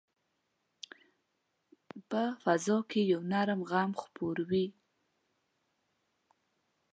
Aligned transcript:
په 2.09 2.21
فضا 2.43 2.77
کې 2.89 3.01
یو 3.11 3.19
نرم 3.31 3.59
غم 3.69 3.91
خپور 4.01 4.35
وي 4.49 4.65